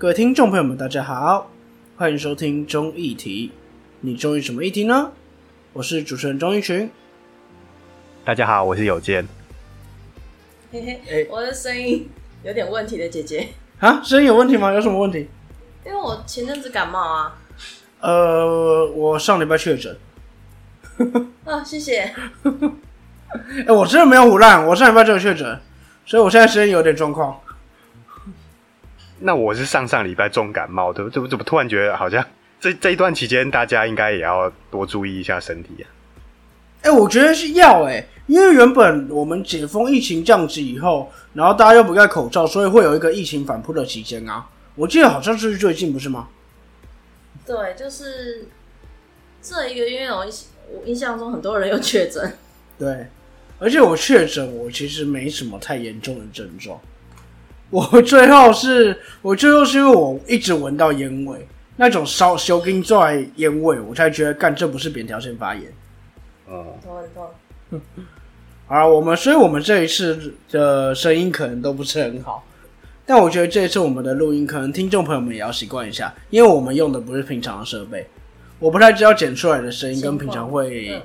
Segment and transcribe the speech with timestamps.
[0.00, 1.50] 各位听众朋友们，大家好，
[1.96, 3.50] 欢迎收听中议题。
[4.02, 5.10] 你中意什么议题呢？
[5.72, 6.88] 我是主持人钟义群。
[8.24, 9.26] 大家好，我是有健。
[10.70, 12.08] 嘿嘿，哎我的声音
[12.44, 13.48] 有点问题的姐姐，
[13.80, 14.72] 啊，声音有问题吗？
[14.72, 15.28] 有什么问题？
[15.84, 17.36] 因为我前阵子感冒啊。
[17.98, 19.98] 呃，我上礼拜确诊。
[21.44, 22.14] 啊，谢谢。
[23.66, 25.58] 哎、我真的没有胡乱，我上礼拜就有确诊，
[26.06, 27.36] 所以我现在声音有点状况。
[29.20, 32.24] 那我是上上礼拜重感冒的，怎么怎么突然觉得好像
[32.60, 35.86] 这这一段期间大家应该也要多注意一下身体啊？
[36.82, 44.46] 哎、我觉得是要哎、因为原本我们解封疫情降级以后，然后大家又不戴口罩，所以会有一个疫情反扑的期间啊。
[44.76, 46.28] 我记得好像是最近不是吗？
[47.44, 48.46] 对，就是
[49.42, 50.32] 这一个月，我印
[50.70, 52.32] 我印象中很多人有确诊。
[52.78, 53.08] 对，
[53.58, 56.80] 而且我确诊，我其实没什么太严重的症状。
[57.70, 65.64] 我最后是，我最后是因为我一直闻到烟味，那种烧修根在烟味，我才觉得干这不是扁条腺发炎。
[66.48, 67.80] 嗯，痛很痛。
[68.66, 72.44] 好了，我们所以我们这一次的声音可能都不是很好，
[73.04, 78.06] 但我觉得这一次我们的录音，可能听众朋友们也要习惯一下，因为我们用的不是平常的设备，
[78.58, 81.02] 我不太知道剪出来的声音跟平常会嗯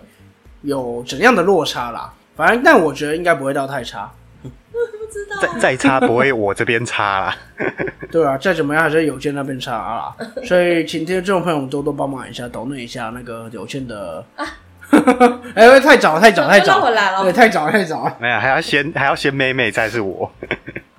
[0.62, 2.14] 有怎样的落差啦。
[2.36, 4.12] 反正，但我觉得应该不会到太差。
[5.14, 7.36] 不知道再再差不会我这边差啦。
[8.12, 14.26] 对啊，再怎么样还是有线那边差啊，所以请听众朋友们多多帮忙一下，抖弄一下那个有线的。
[15.56, 18.18] 哎、太早了，太早，太早了，绕回来了对，太早，太早了。
[18.20, 20.32] 没有，还要先还要先妹妹再是我。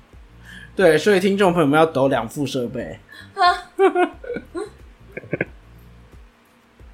[0.75, 2.99] 对，所以听众朋友们要抖两副设备。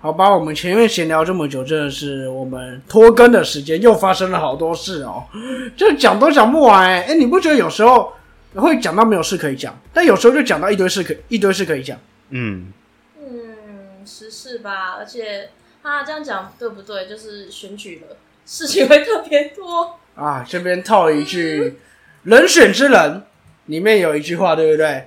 [0.03, 5.25] 好吧，我们前面闲聊这么久，真的是我们拖更的时间又发生了好多事哦，
[5.77, 8.15] 就讲都讲不完哎、哎，你不觉得有时候
[8.55, 11.99] 会讲到没有事可以讲，但有时候就讲到一堆事可一堆事可以讲？
[12.31, 12.72] 嗯，
[13.21, 15.50] 嗯，时事吧，而且
[15.83, 17.06] 他，这样讲对不对？
[17.06, 19.99] 就是选举了，事情会特别多。
[20.17, 21.78] 啊，这边套了一句
[22.25, 23.22] “人选之人”，
[23.67, 25.06] 里面有一句话，对不对？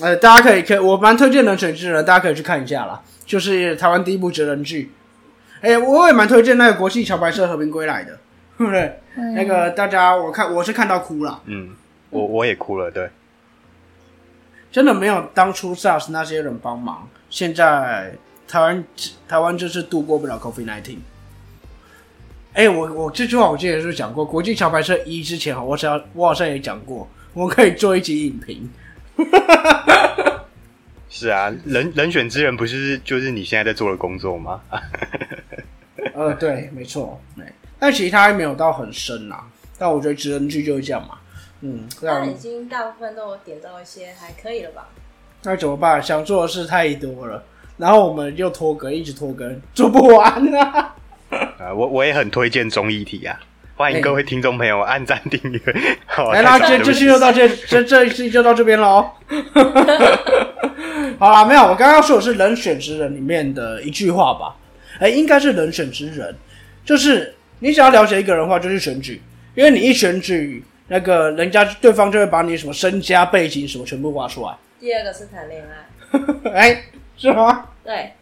[0.00, 4.90] 呃，大家可以可以，我蛮推荐《人选之人》，大家可以去看一下啦，就是台湾第一部哲人剧。
[5.60, 8.18] 哎、我也蛮推荐那个国际桥牌社和平归来的，
[8.58, 9.00] 对不对？
[9.36, 11.70] 那个大家我看我是看到哭了，嗯，
[12.10, 13.08] 我我也哭了，对，
[14.72, 18.12] 真的没有当初 SARS 那些人帮忙，现在
[18.48, 18.84] 台湾
[19.28, 20.98] 台湾就是度过不了 COVID nineteen。
[22.54, 28.68] 哎、我我这句话我记得是讲过，国际桥牌社一之前，我想我好像也讲过，我可以做一集影评。
[31.20, 34.58] 是啊，人人选之人不是就是你现在在做的工作吗？
[36.14, 37.44] 呃，对，没错，对，
[37.78, 39.44] 但其实他还没有到很深啊。
[39.76, 41.18] 但我觉得职人剧就是这样嘛，
[41.60, 44.88] 嗯，这样已经大部分都有点到一些，还可以了吧？
[45.42, 46.02] 那怎么办？
[46.02, 47.44] 想做的事太多了，
[47.76, 50.94] 然后我们又拖更，一直拖更，做不完啊。
[51.60, 53.38] 啊，我我也很推荐综艺体啊，
[53.80, 55.58] 欢迎各位听众朋友按赞订阅。
[56.04, 59.10] 好，来啦，太长这这期就到这，这这一期就到这边喽。
[61.18, 64.54] 好啦，没有，我刚刚说的是《人选之人》里面的一句话吧？
[64.98, 66.28] 哎、应该是《人选之人》，
[66.84, 69.22] 就是你想要了解一个人的话，就去选举，
[69.54, 74.54] 因为你一选举，那个人家对方就会把你什么身家背景什么全部挖出来。
[74.78, 75.64] 第二个是谈恋
[76.44, 76.84] 爱， 哎、
[77.16, 77.64] 是吗？
[77.82, 78.12] 对，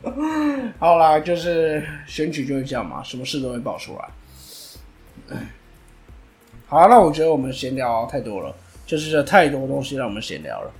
[0.78, 4.04] 好啦，就是选举就是这样嘛，什么事都会爆出来。
[6.66, 8.54] 好，那我觉得我们闲聊太多了，
[8.86, 10.70] 就是这太多东西让我们闲聊了。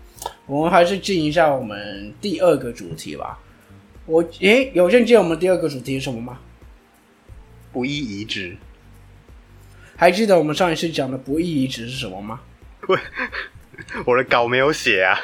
[0.46, 3.38] 我们还是进一下我们第二个主题吧。
[4.06, 6.38] 我诶、有人记得我们第二个主题是什么吗？
[7.72, 8.56] 不易移植。
[9.96, 12.40] 还记得我们上一次讲的不义移植是什么吗？
[14.06, 15.18] 我的稿没有写啊，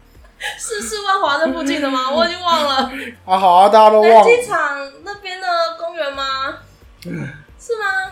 [0.58, 2.10] 是是万华那附近的吗？
[2.10, 2.92] 我已经忘了。
[3.24, 4.24] 啊，好啊，大家都忘了。
[4.24, 5.46] 机场那边的
[5.78, 6.58] 公园吗？
[7.58, 8.07] 是吗？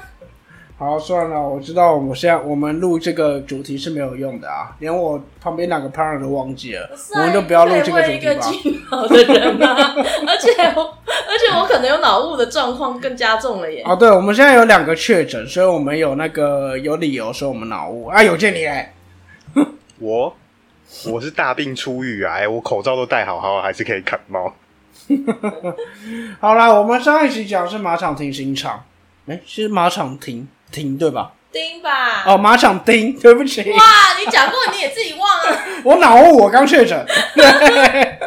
[0.78, 8.50] 好，算了，我知道我们现在我们录这个主题是没有用的啊，连我旁边两个 partner 都忘记了，我们就不要录这个主一个题吧。
[8.62, 9.94] 金毛的人啊，
[10.28, 13.82] 而且我而且我可能有脑雾的状况更加重了耶。
[13.86, 18.22] 哦，对，我们现在有两个确诊，所以我们有那个有理由说我们脑雾啊。
[18.22, 18.92] 有见你哎，
[19.98, 20.36] 我
[21.10, 24.52] 我是大病初愈啊，哎，我口罩都戴好好，还是可以感冒。
[26.38, 28.84] 好啦，我们上一期讲的是马场停新场，
[29.26, 30.46] 哎、是马场停
[30.76, 31.32] 停对吧？
[31.50, 32.24] 丁吧。
[32.26, 33.78] 哦，马场丁， 对不起，哇，
[34.20, 35.58] 你讲过你也自己忘了。
[35.82, 37.06] 我脑雾，我刚确诊。
[37.34, 38.18] 对，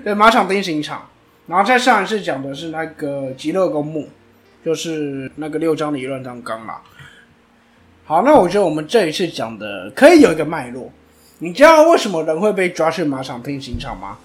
[0.02, 1.06] 对，马场丁刑场。
[1.46, 4.08] 然后在上一次讲的是那个极乐公墓，
[4.64, 6.76] 就是那个六章的理论当纲嘛。
[8.06, 10.90] 好，那我觉得我们这一次讲的可以有一个脉络，
[11.40, 14.16] 你知道为什么人会被抓去马场拼刑场吗？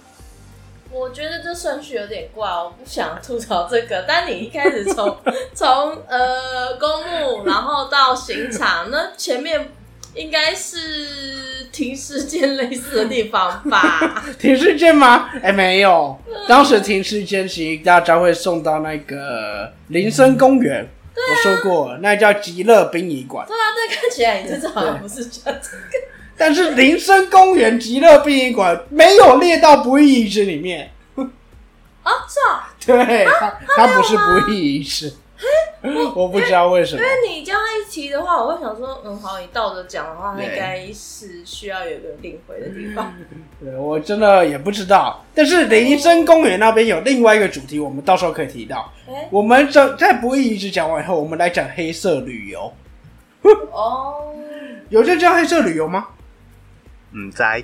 [0.94, 4.04] 我觉得这顺序有点怪，我不想吐槽这个。
[4.06, 5.18] 但你一开始从
[5.52, 9.72] 从呃公墓，然后到刑场，那前面
[10.14, 14.24] 应该是停尸间类似的地方吧？
[14.38, 15.30] 停尸间吗？
[15.42, 16.16] 哎、没有，
[16.48, 20.88] 当时停尸间其实大家会送到那个林森公园。
[21.16, 23.46] 我说过，那叫极乐殡仪馆。
[23.46, 25.76] 对啊，这看起来你这次好像不是这样子。
[26.36, 30.90] 但是林森公园极乐殡仪馆没有列到不义遗址里面。
[32.02, 35.12] 啊，是啊， 对，它它不是不义遗址。
[36.14, 37.06] 我不知道为什么因。
[37.06, 43.12] 为你这样一提的话，我会想说，嗯，好，你倒着讲的话，应该是需要有个领回的地方。
[43.60, 45.22] 对我真的也不知道。
[45.34, 48.90] 但是林森公园那边有另外一个主题，我们到时候可以提到。
[49.08, 52.72] 哎、我们这在不义遗址讲完以后，我们来讲黑色旅游。
[53.72, 54.32] 哦，
[54.88, 56.06] 有这叫黑色旅游吗？
[57.14, 57.62] 嗯，在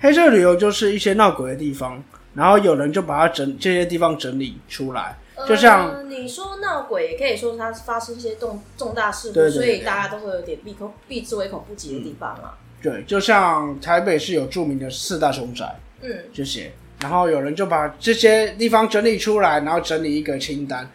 [0.00, 2.02] 黑色旅游就是一些闹鬼的地方，
[2.34, 5.16] 然后有人就把它整这些地方整理出来，
[5.46, 12.56] 就像、呃你说闹鬼，也可以说它发生一些重重大事故，对对对所以大家都会有点避口避之唯恐不及的地方啊。
[12.80, 20.88] 对，就像台北市有著名的四大凶宅嗯，这些，然后有人就把这些地方整理出来，然后整理一个清单，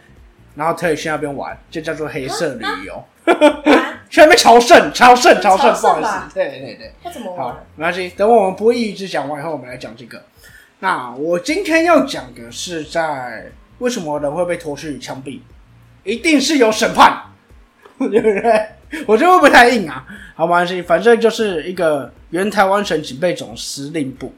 [0.54, 3.04] 然后可以去那边玩，就叫做黑色旅游。
[3.28, 6.92] 啊，去那边朝圣，朝圣，朝圣，不好意思，对对对。
[7.02, 10.22] 它怎么好？，没关系，等我们不义之讲完以后，我们来讲这个。
[10.80, 15.40] 那我今天要讲的是在为什么人会被拖去枪毙，
[16.04, 17.22] 一定是有审判，
[17.98, 18.68] 对不对？
[19.06, 20.06] 我觉得会不会太硬啊？
[20.34, 24.32] 好，没关系，反正就是一个原台湾省警备总司令部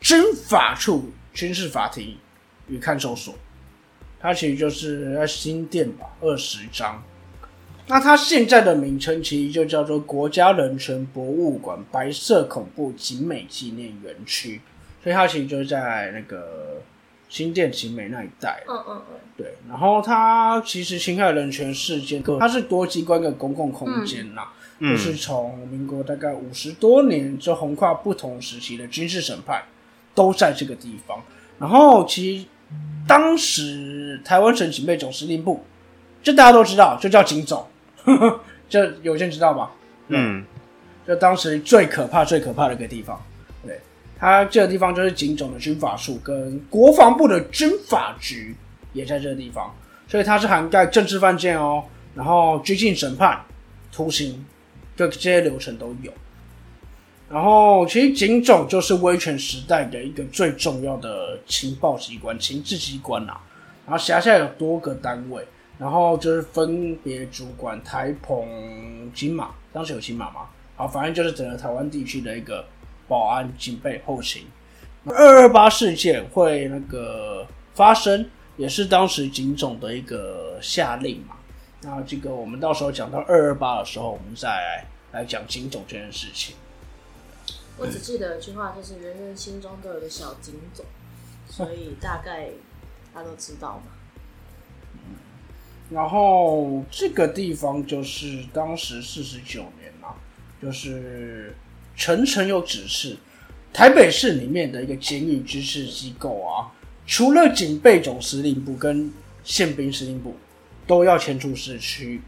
[0.00, 2.16] 军法处军事法庭
[2.68, 3.34] 与看守所，
[4.20, 7.02] 它其实就是在新店吧，二十章。
[7.88, 14.60] 那它现在的名称其实就叫做国家人权博物馆白色恐怖景美纪念园区，
[15.02, 16.82] 所以它其实就是在那个
[17.28, 18.62] 新店景美那一带。
[18.68, 29.62] 嗯嗯嗯，对，然后它其实侵害人权事件，它是多机关的公共空间啦，嗯就是从民国大概五十多年，就横跨不同时期的军事审判
[30.12, 31.22] 都在这个地方。
[31.58, 32.46] 然后其实
[33.06, 35.64] 当时台湾省警备总司令部，
[36.22, 37.66] 这大家都知道，就叫警总，
[38.68, 39.70] 这有些人知道吧？
[40.08, 40.44] 嗯
[41.06, 43.20] 就当时最可怕、最可怕的一个地方。
[43.64, 43.80] 对，
[44.18, 48.56] 它这个地方就是警总的军法处跟国防部的军法局
[48.92, 49.74] 也在这个地方，
[50.08, 53.40] 所以它是涵盖政治犯件哦，然后拘禁审判、
[53.92, 54.44] 徒刑，
[54.96, 56.12] 就这些流程都有。
[57.28, 63.40] 然后，其实警总就是威权时代的一个最重要的情报机关、情治机关啊。
[63.84, 65.44] 然后辖下有多个单位，
[65.78, 70.48] 然后就是分别主管台澎金马，当时有金马吗？
[70.74, 72.64] 好，反正就是整个台湾地区的一个
[73.06, 74.46] 保安、警备、后勤。
[75.04, 81.36] 二二八事件会那个发生，也是当时警总的一个下令嘛。
[81.82, 86.56] 那这个我们到时候讲到二二八的时候，我们再来来讲警总这件事情。
[87.78, 90.84] 我只记得一句话，就是人人心中都有个小警总，
[91.48, 92.48] 所以大概
[93.14, 93.92] 大家都知道嘛。
[95.88, 100.10] 然后这个地方就是当时四十九年啊，
[100.60, 101.54] 就是
[101.94, 103.16] 陈诚有指示，
[103.72, 106.72] 台北市里面的一个监狱支持机构啊，
[107.06, 109.12] 除了警备总司令部跟
[109.44, 110.34] 宪兵司令部
[110.88, 112.20] 都要迁出市区，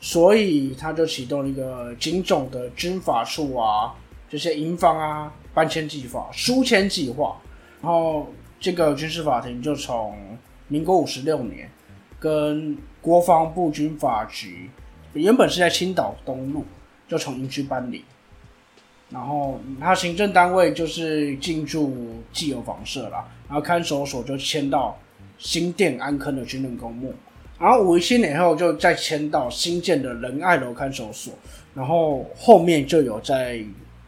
[0.00, 3.94] 所以他就启动一个警总的军法处啊，
[4.30, 7.38] 这些营房啊搬迁计划、书迁计划，
[7.82, 10.16] 然后这个军事法庭就从
[10.68, 11.70] 民国五十六年。
[12.18, 14.68] 跟国防部军法局
[15.12, 16.64] 原本是在青岛东路，
[17.06, 18.04] 就从营区搬离，
[19.10, 24.98] 然后他行政单位就是进驻既有房舍啦，然后看守所就迁到
[25.38, 27.14] 新店安坑的军人公墓，
[27.58, 31.32] 然后五七年后就再迁到新建的仁爱楼看守所，
[31.74, 33.64] 然后后面就有在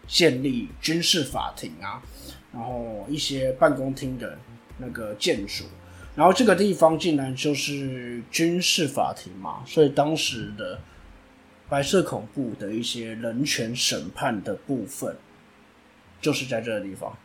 [0.07, 2.03] 建立军事法庭啊，
[2.53, 4.37] 然后一些办公厅的
[4.77, 5.65] 那个建筑。
[6.21, 10.79] 然后这个地方竟然就是军事法庭嘛，所以当时的
[11.67, 15.17] 白色恐怖的一些人权审判的部分，
[16.21, 17.17] 就是在这个地方。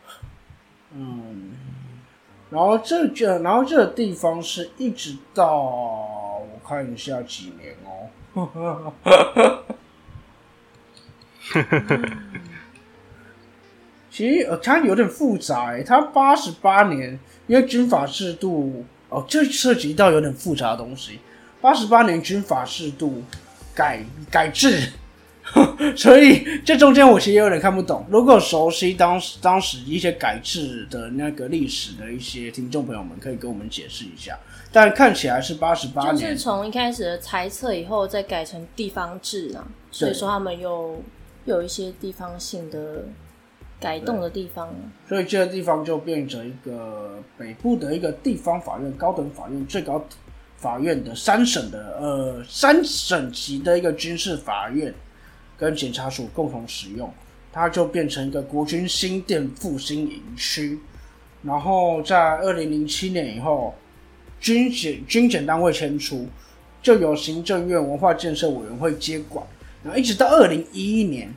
[0.94, 1.50] 嗯，
[2.48, 8.94] 然后这个，然后这个地方是一直到我看一下几年哦。
[14.10, 21.18] 其实呃，它有点复杂诶，它八十八年，因为军法制度哦，这涉及到有点复杂的东西。
[21.60, 23.22] 八十八年军法制度
[23.74, 24.90] 改改制，
[25.96, 28.04] 所以这中间我其实有点看不懂。
[28.10, 34.38] 如果熟悉当时当时一些改制的那个历史的一些听众朋友们，可以跟我们解释一下。
[34.70, 41.02] 但看起来是八十八就年，是从一开始的裁测以后，再改成地方制啊，所以说他们又
[41.46, 43.04] 有一些地方性的
[43.80, 44.68] 改动的地方。
[45.08, 50.04] 所以这个地方就变成一个北部的一个地方法院、高等法院、最高
[50.56, 54.92] 法院的三省的呃三省级的一个军事法院
[55.58, 57.12] 跟检察署共同使用，
[57.52, 60.78] 它就变成一个国军新店复兴营区。
[61.42, 63.72] 然后在二零零七年以后，
[64.40, 66.26] 军检军检单位迁出，
[66.82, 69.46] 就由行政院文化建设委员会接管，
[69.84, 71.32] 然后一直到二零一一年，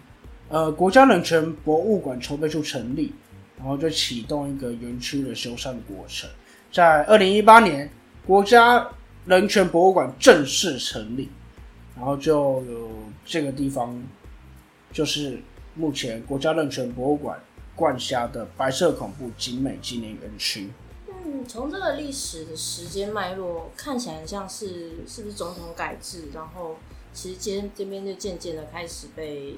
[0.49, 3.13] 呃，国家人权博物馆筹备处成立，
[3.55, 6.27] 然后就启动一个园区的修缮过程。
[6.71, 7.87] 在二零一八年，
[8.25, 8.89] 国家
[9.25, 11.29] 人权博物馆正式成立，
[11.95, 12.89] 然后就有
[13.23, 14.01] 这个地方，
[14.91, 15.39] 就是
[15.75, 17.39] 目前国家人权博物馆
[17.75, 20.69] 管辖的白色恐怖景美纪念园区。
[21.07, 26.77] 嗯，从这个历史的时间脉络看起来，很像是是不是总统改制，然后
[27.13, 29.55] 其实接这边就渐渐的开始被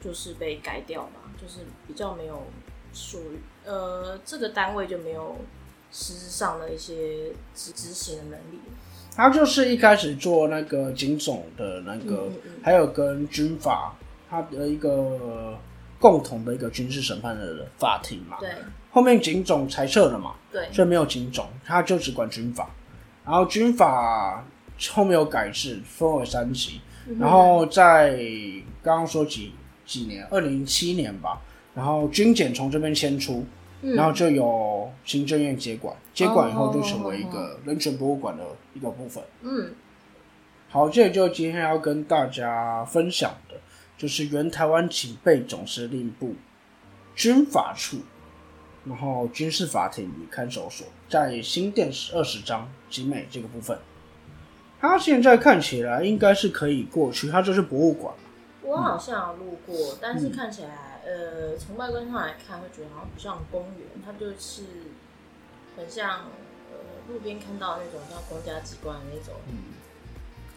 [0.00, 2.42] 就是被改掉嘛，就是比较没有
[2.92, 5.36] 属于呃这个单位就没有
[5.90, 8.60] 实质上的一些执执行的能力。
[9.14, 13.96] 他就是一开始做那个警总的那个，嗯嗯嗯还有跟军法
[14.28, 15.58] 他的一个
[15.98, 18.36] 共同的一个军事审判的法庭嘛。
[18.40, 18.50] 对
[18.90, 22.70] 后面警总裁撤了嘛，对，所以没有警总，他就只管军法。
[23.24, 24.44] 然后军法
[24.92, 26.80] 后面有改制，分为三级。
[27.18, 28.18] 然后在
[28.82, 29.52] 刚刚说几
[29.86, 31.40] 几年，二零零七年吧，
[31.74, 33.46] 然后军检从这边迁出，
[33.80, 39.22] 然后就有行政院接管，接管以后就成为一个人权博物馆的一个部分。
[39.42, 39.72] 嗯
[40.68, 43.54] 好，这就今天要跟大家分享的，
[43.96, 46.34] 就是原台湾警备总司令部
[47.14, 47.98] 军法处，
[48.84, 53.78] 然后军事法庭与看守所在新店二十章集美这个部分。
[54.80, 58.12] 它现在看起来应该是可以过去，它就是博物馆。
[58.66, 64.62] 我好像有路过，但是看起来，呃，从外观上来看，会觉得好像不像公园，它就是
[65.76, 66.22] 很像
[66.70, 66.76] 呃
[67.08, 69.34] 路边看到那种像公家机关的那种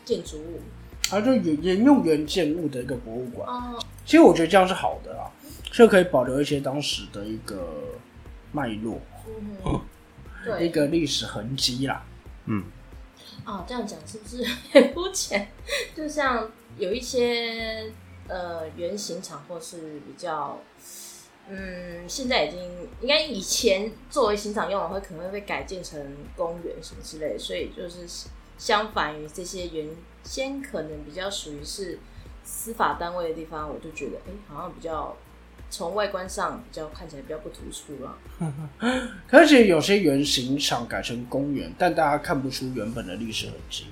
[0.04, 0.62] 建筑物。
[1.10, 3.48] 它就沿沿用原建物的一个博物馆。
[3.48, 5.30] 哦，其实我觉得这样是好的啊，
[5.72, 7.68] 就可以保留一些当时的一个
[8.51, 9.00] 脉络，
[9.66, 9.82] 嗯，
[10.44, 12.04] 对， 一个历史痕迹啦。
[12.46, 12.63] 嗯，
[13.50, 15.51] 哦，这样讲是不是很肤浅？
[15.98, 17.91] 就像有一些
[18.27, 20.60] 呃原型厂或是比较，
[21.48, 26.00] 嗯，现在已经应该以前作为刑场用的会可能会被改建成
[26.36, 28.06] 公园什么之类，所以就是
[28.60, 29.89] 相反于这些原
[30.24, 31.98] 先可能比较属于是
[32.44, 35.18] 司法单位的地方，我就觉得哎、好像比较
[35.70, 38.18] 从外观上比较看起来比较不突出了。
[39.32, 43.88] 而且有些原型厂改成公园，但大家看不出原本的历史痕迹。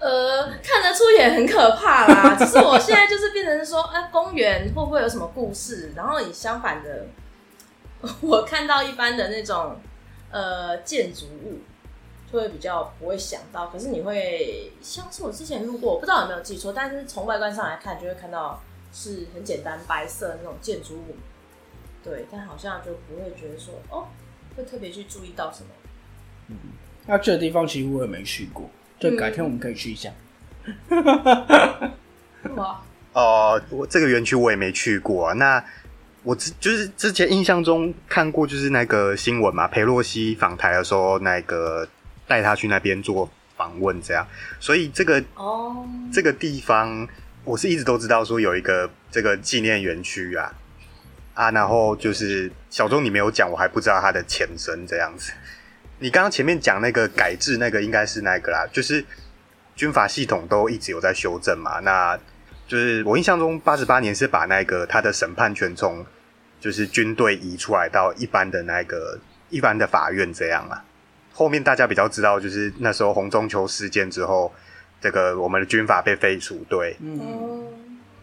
[0.00, 2.36] 呃，看得出也很可怕啦。
[2.38, 5.92] 只是我现在就是变成说，哎、公园会不会有什么故事？
[5.96, 7.06] 然后以相反的，
[8.22, 9.76] 我看到一般的那种
[10.30, 11.58] 呃建筑物，
[12.32, 13.66] 就会比较不会想到。
[13.66, 18.62] 可是你会，像是我之前路过，我不知道有没有记错，但是从外观上来看，就会看到
[18.98, 21.16] 是很简单白色的那种建筑物。
[22.02, 24.08] 对，但好像就不会觉得说，哦，
[24.56, 25.68] 会特别去注意到什么。
[27.06, 30.10] 那这个地方其实我也没去过，对改天我们可以去一下。
[32.54, 35.32] 哇， 哦，我这个园区我也没去过啊。
[35.34, 35.62] 那
[36.22, 41.86] 我之就是之前印象中看过，就是那个新闻嘛，裴洛西访台的时候，那个
[42.26, 44.26] 带他去那边做访问，这样。
[44.60, 47.06] 所以这个哦，这个地方，
[47.48, 50.52] 我是一直都知道说有一个这个纪念园区啊
[51.32, 55.32] 啊，然后就是小钟你没有讲，我还不知道它的前身这样子。
[56.00, 59.02] 你刚刚前面讲那个改制那个应该是那个啦，就是
[59.74, 61.80] 军法系统都一直有在修正嘛。
[61.80, 62.18] 那
[62.66, 66.04] 就是我印象中八十八年是把那个他的审判权从
[66.60, 70.84] 就是军队移出来到一般的那个一般的法院这样啊。
[71.32, 74.52] 后面大家比较知道，就是那时候红中秋事件之后，
[75.00, 77.66] 这个我们的军法被废除，对，嗯，嗯。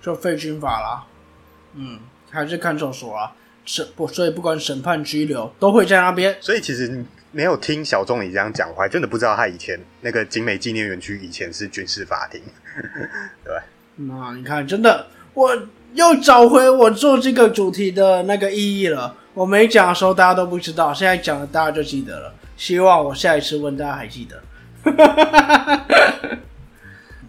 [0.01, 1.03] 就废军法啦。
[1.73, 3.31] 嗯，还是看守所啊。
[3.65, 6.37] 审不，所以不管审判、拘留都会在那边。
[6.39, 12.39] 所以其实没有听小钟你这样讲，我还真的不知道他以前那个景美纪念园区以前是军事法庭，
[13.43, 13.55] 对。
[13.95, 15.57] 那你看，真的，我
[15.95, 19.15] 又找回我做这个主题的那个意义了。
[19.33, 22.35] 我没讲的时候大家都不知道，现在讲了大家就记得了。
[22.55, 24.43] 希望我下一次问大家还记得。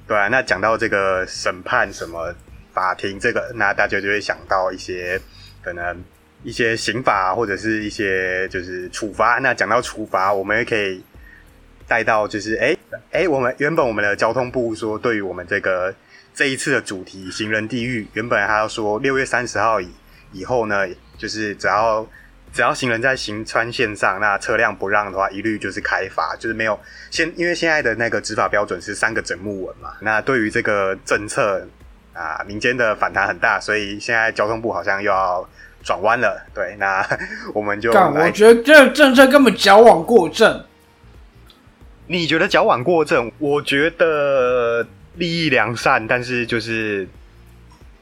[0.06, 2.32] 对啊，那讲到这个审判什么
[2.72, 5.20] 法庭这个，那大家就会想到一些
[5.62, 6.00] 可能
[6.44, 9.38] 一些刑法或者是一些就是处罚。
[9.40, 11.02] 那讲到处罚，我们也可以
[11.88, 12.76] 带到就是哎
[13.10, 15.92] 哎，我们原本我们的交通部说，对于我们这个
[16.32, 19.90] 这一次的主题行人地狱，原本还要说六月三十号以
[20.30, 20.86] 以后呢，
[21.18, 22.06] 就是只要
[22.56, 29.90] 只要行人在行穿线上，那车辆不让的话，一律就是开罚，就是没有现因为现在的那个执法标准是三个整木文嘛。
[30.00, 31.68] 那对于这个政策
[32.14, 35.46] 啊，民间的反弹很大，所以现在交通部好像又要
[35.84, 36.46] 转弯了。
[36.54, 37.06] 对，那
[37.52, 40.64] 我们就干，我，觉得这个政策根本矫枉过正。
[42.06, 43.30] 你觉得矫枉过正？
[43.38, 44.86] 我觉得
[45.16, 47.06] 利益良善，但是就是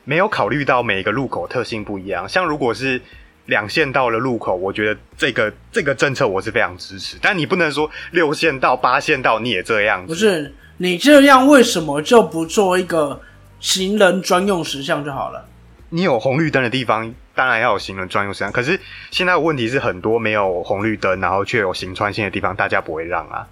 [0.05, 2.29] 没有考虑到每个路口特性不一样。
[2.29, 3.03] 像如果是
[3.47, 7.19] 两线道的路口，我觉得这个这个政策我是非常支持。
[7.21, 10.09] 但你不能说六线道、八线道你也这样子。
[10.09, 13.21] 不是你这样，为什么就不做一个
[13.61, 15.47] 行人专用石像就好了？
[15.91, 18.51] 你有红绿灯的地方，当然要有行人专用车。
[18.51, 23.47] 可是现在问题是很多没有红绿灯，然后却有行穿线的地方，大家不会让啊。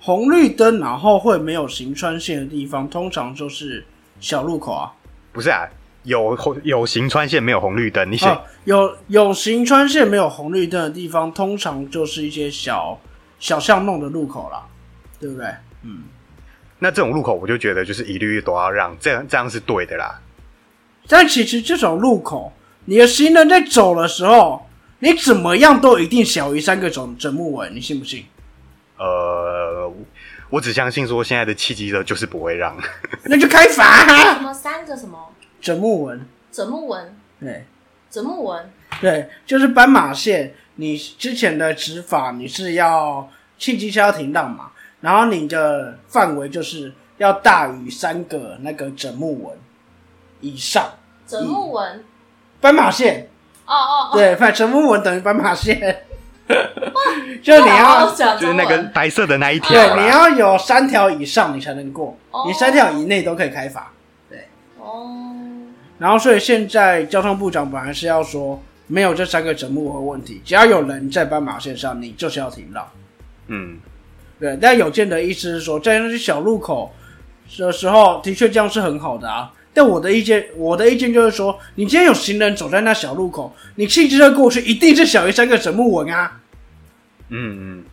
[0.00, 3.84] 红绿灯，然后会没有行穿线的地方，通常就是
[4.18, 4.92] 小路口啊。
[5.32, 5.68] 不是啊，
[6.04, 12.98] 有红有行穿线，没有红绿灯，你想、哦，有有行穿线没有红绿灯的地方，通常就是一些小
[13.38, 14.64] 小巷弄的路口啦，
[15.18, 15.46] 对不对？
[15.82, 16.04] 嗯，
[16.78, 20.20] 那这种路口，我就觉得就是一律都要让，这样这样是对的啦。
[21.08, 22.52] 但其实这种路口，
[22.84, 24.66] 你的行人在走的时候，
[25.00, 28.24] 你怎么样都一定小于三个整整木纹，你信不信？
[28.96, 29.92] 呃，
[30.50, 32.76] 我只相信说现在的汽机车就是不会让。
[33.24, 34.38] 那就开罚、什啊！
[34.40, 37.64] 么三个什么整木纹，枕木纹，对。
[38.10, 38.68] 枕木纹，
[39.00, 40.52] 对，就是斑马线。
[40.74, 49.56] 你之前的执法你是要汽机车要停档嘛，然后你的范围就是要大于三个那个枕木纹
[50.40, 50.90] 以上。
[51.24, 52.04] 枕木纹，
[52.60, 53.28] 斑马线，
[53.64, 55.78] 哦哦哦，对，反正整木纹等于斑马线
[57.44, 62.42] 就是你要就是那个白色的那一条对，你要有三条以上你才能过，哦。
[62.44, 63.92] 你三条以内都可以开罚。
[64.82, 65.16] 哦，
[65.98, 72.88] 然后，所以现在交通部长本来是要说没有这三个整木纹问题，只要有人在斑马线上，你就是要停让。
[73.48, 73.78] 嗯，
[74.38, 76.94] 对，但有见的意思是说，在那些小路口
[77.58, 79.52] 的时候，的确这样是很好的啊。
[79.72, 86.40] 但我的意见，我的意见就是说，你今天有行人走在那小路口，你汽机车过去一定是小于三个整木纹啊。
[87.28, 87.84] 嗯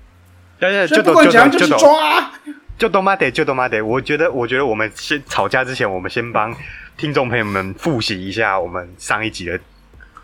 [0.60, 2.34] 嗯，所以不管怎样就是抓啊。
[2.78, 3.82] 就多妈得就多妈得。
[3.84, 6.56] 我觉得我觉得我们先吵架之前，我们先帮
[6.98, 9.60] 听众朋友们复习一下我们上一集的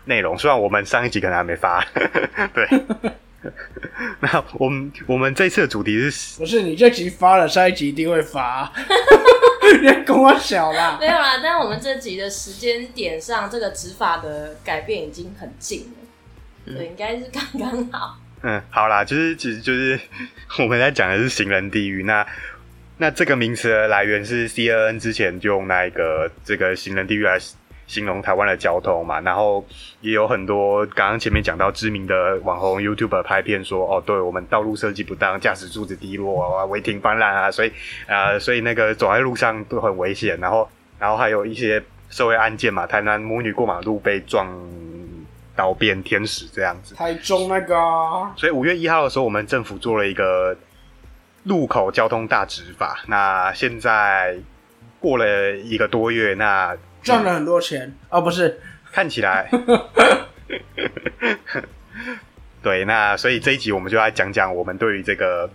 [0.04, 0.36] 内容。
[0.38, 1.84] 虽然我们上一集可能还没发，
[2.54, 2.68] 对。
[4.20, 8.72] 那我们我们这次的主题是不是你这集发了，上一集一定会发、
[9.82, 10.96] 你在跟我小啦。
[10.98, 15.92] 没有啦，但我们这集的时间点上，这个执法的改变已经很近
[16.64, 18.16] 了，对，应该是刚刚好。
[18.46, 19.98] 嗯，好啦，就是其实就是
[20.60, 22.02] 我们在讲的是行人地狱。
[22.02, 22.26] 那
[22.98, 27.38] 那这个名词的来源是 CNN 之前就用那一个这个行人地狱来
[27.86, 29.66] 形容台湾的交通嘛，然后
[30.02, 37.72] 也有很多刚刚前面讲到知名的网红 YouTuber 拍片说，哦，对我们道路设计不当，驾驶素质低落啊，违停泛滥啊，所以
[38.06, 40.38] 呃，所以那个走在路上都很危险。
[40.38, 44.46] 然后然后还有一些社会案件嘛，台南母女过马路被撞
[45.56, 46.94] 倒变天使这样子。
[46.94, 50.56] 台中那个啊、所以五月一号的时候，我们政府做了一个
[51.44, 52.98] 路口交通大执法。
[53.06, 54.36] 那现在
[54.98, 58.58] 过了一个多月，那赚了很多钱哦，不是，
[58.90, 59.50] 看起来，
[62.62, 65.50] 对，那所以这一集我们就来讲讲我们对于这个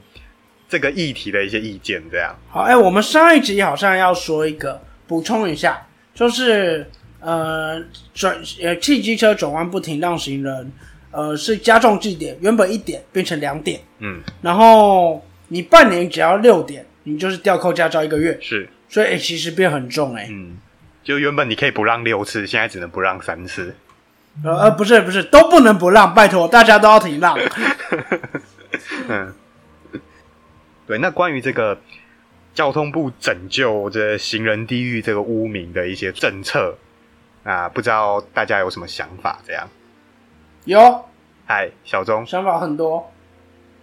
[0.68, 2.36] 这个议题的一些意见，这样。
[2.50, 6.88] 好，哎、我们上一集好像要说一个，补充一下，就是
[7.20, 7.82] 呃
[8.14, 10.72] 转呃汽机车转弯不停让行人，
[11.12, 20.58] 呃是加重计点，原本一点变成两点，嗯，然后你半年只要六点，你就是吊扣驾照一个月，是，所以、哎其实变很重哎、嗯，
[21.04, 23.76] 就原本你可以不让六次，现在只能不让三次。
[24.42, 27.38] 呃呃不是不是都不能不让，拜托大家都要停让。
[29.10, 29.34] 嗯，
[30.88, 30.98] 对。
[31.00, 31.78] 那关于这个
[32.54, 36.78] 交通部拯救这行人地狱这个污名的一些政策
[37.44, 39.40] 啊，不知道大家有什么想法？
[39.46, 39.68] 这样，
[40.66, 41.06] 有
[41.46, 43.12] 嗨，小钟，想法很多，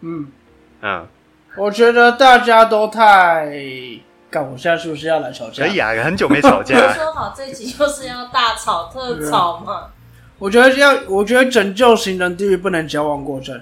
[0.01, 0.29] 嗯，
[0.83, 1.07] 嗯，
[1.57, 3.51] 我觉得大家都太，
[4.31, 5.65] 干，我现在是不是要来吵架？
[5.65, 9.91] 可以啊，很久没吵不是架， 说好这集就是要大吵特吵嘛？
[10.39, 13.61] 我觉得要，我觉得拯救行人地狱不能矫枉过正。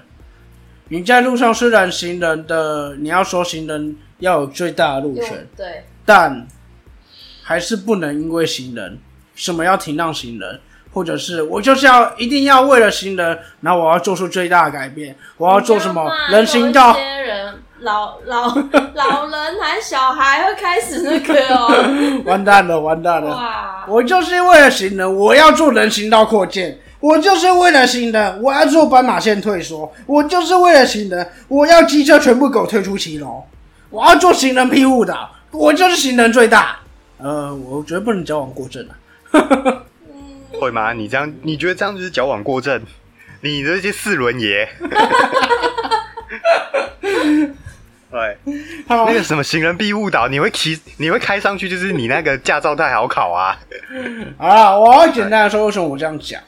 [0.89, 6.45] 你在路上虽然行人的，你要说行人要有最大的路权，对，但
[7.41, 8.99] 还是不能因为行人
[9.35, 10.59] 什么要停让行人，
[10.91, 16.93] 或者是我就是要一定要为了行人，然后我要做出最大的改变，我要做什么人行道？
[16.93, 18.47] 些人老老
[18.95, 23.35] 老人还小孩会开始那个哦， 完蛋了，完蛋了！
[23.35, 26.71] 哇，我就是为了行人，我要做人行道扩建；
[27.01, 33.43] 我就是为了行人，我要做斑马线退缩；我就是为了行人，我要机车全部给我退出骑楼；
[33.89, 35.15] 我要做行人庇护的，
[35.51, 36.77] 我就是行人最大。
[37.17, 38.95] 呃，我觉得不能矫枉过正啊。
[40.59, 40.93] 会吗？
[40.93, 42.81] 你这样，你觉得这样就是矫枉过正？
[43.41, 44.67] 你这些四轮爷，
[48.09, 48.37] 对，
[48.87, 53.59] 那个什么行人必误导，你会骑，你会开上去，就是你那个驾照太好考啊。
[54.37, 56.41] 啊，我要简单的说为什么我这样讲。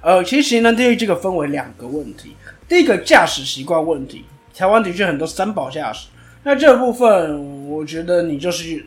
[0.00, 2.36] 呃，其实行人地狱这个分为两个问题，
[2.68, 6.08] 第一个驾驶习惯问题，台湾的确很多三宝驾驶，
[6.42, 8.84] 那这部分我觉得你就是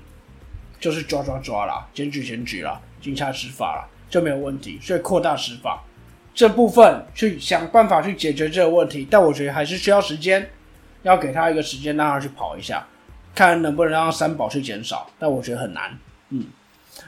[0.80, 5.84] 就是抓抓抓啦，检举检举啦，警察执法了，就没有问题，所以扩大执法
[6.34, 10.50] 这部分去想办法去解决这个问题，但我觉得还是需要时间，
[11.04, 12.86] 要给他一个时间让他去跑一下，
[13.34, 15.98] 看能不能让三宝去减少，但我觉得很难。
[16.30, 16.46] 嗯。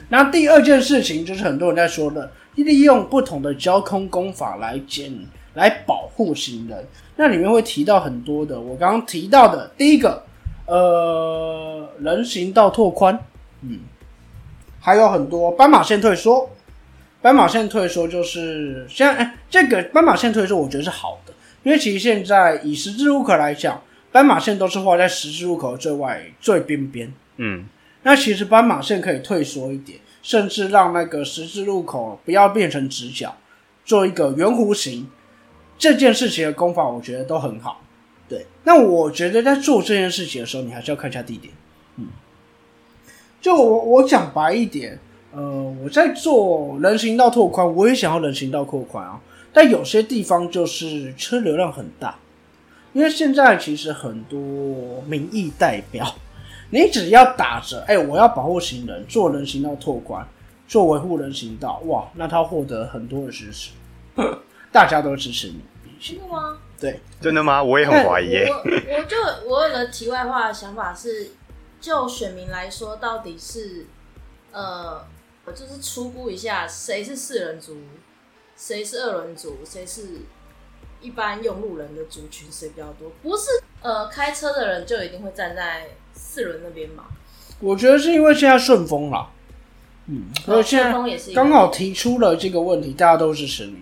[0.08, 5.12] 那第二件事情就是很多人在说的，利用不同的交通工法来减
[5.54, 6.86] 来保护行人。
[7.16, 10.24] 那里面会提到很多的，我刚刚提到的第一个，
[10.66, 13.18] 呃，人行道拓宽，
[13.62, 13.80] 嗯，
[14.80, 16.50] 还有很多斑马线退缩。
[17.22, 27.12] 斑马线退缩就是现在，哎，这个斑马线退缩我觉得是好的，因为其实现在以十字路口来讲，斑马线都是画在十字路口最外最边边。
[27.36, 27.66] 嗯，
[28.02, 33.36] 那其实斑马线可以退缩一点，甚至让那个十字路口不要变成直角，
[33.84, 35.06] 做一个圆弧形。
[35.76, 37.82] 这件事情的功法，我觉得都很好。
[38.28, 41.52] 对，那我觉得在做这件事情的时候，你还是要看一下地点。
[43.40, 44.98] 嗯，就我我讲白一点，
[45.32, 45.40] 呃，
[45.82, 49.20] 我在做人行道拓宽，我也想要人行道拓宽啊，
[49.52, 52.16] 但有些地方就是车流量很大，
[52.92, 54.38] 因为现在其实很多
[55.06, 56.06] 民意代表。
[56.72, 60.24] 你只要打着，哎、我要保护行人，做人行道拓宽，
[60.68, 63.72] 做维护人行道，哇，那他获得很多的支持，
[64.70, 65.60] 大家都支持你。
[66.00, 66.58] 真的吗？
[66.78, 67.60] 对，真的吗？
[67.60, 68.46] 我也很怀疑耶。
[68.48, 69.16] 我我就
[69.50, 71.32] 我有个题外话的想法是，
[71.80, 73.86] 就选民来说，到底是
[74.52, 75.04] 呃，
[75.44, 77.76] 我就是初估一下，谁是四人族，
[78.56, 80.20] 谁是二人族，谁是
[81.00, 83.10] 一般用路人的族群谁比较多？
[83.22, 83.44] 不是
[83.82, 87.04] 呃，开车的人就一定会站在四轮那边嘛？
[87.60, 89.30] 我觉得是因为现在顺风了，
[90.06, 93.78] 嗯，所以现顺在刚好提出了这个问题，大家都支持你。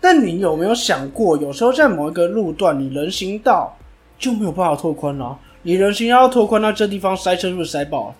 [0.00, 3.74] 但你有没有想过，有时候在某一个路段，你人行道
[4.18, 8.14] 就没有办法拓宽了、你人行要拓宽，到这地方塞车是不是塞爆了？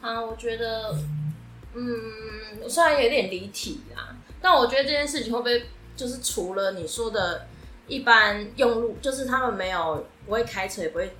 [0.00, 0.96] 啊，我觉得，
[1.74, 7.46] 嗯，虽然有点离题啦，但我觉得这件事情会不会就是除了你说的
[7.86, 11.12] 一般用路，就是他们没有不会开车也不会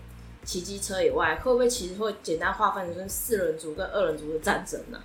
[0.44, 4.98] 骑机车以外，会不会其实会简单划分成四人族跟二人族的战争呢？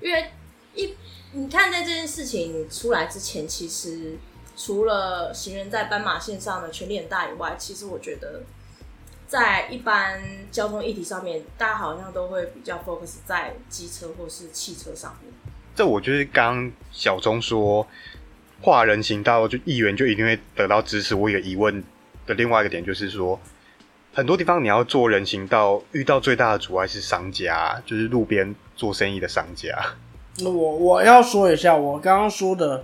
[0.00, 0.26] 因为
[0.74, 0.94] 一
[1.32, 4.16] 你看在这件事情出来之前，其实
[4.56, 8.42] 除了行人在斑马线上的权力很大以外，其实我觉得。
[9.28, 10.18] 在一般
[10.50, 15.30] 交通议题上面，大家好像都会比较 focus 在机车或是汽车上面。
[15.76, 17.86] 这我就是刚刚小钟说
[18.62, 21.14] 画人行道，就议员就一定会得到支持。
[21.14, 21.84] 我有疑问
[22.26, 23.38] 的另外一个点就是说，
[24.14, 29.78] 很多地方你要做人行道，遇到最大的阻碍是商家，就是路边做生意的商家。
[30.42, 32.82] 我我要说一下，我刚刚说的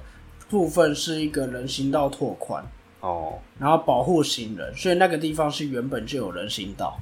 [0.51, 2.63] 部分是一个人行道拓宽，
[3.05, 6.99] 哦，然后保护行人，所以那个地方是原本就有人行道，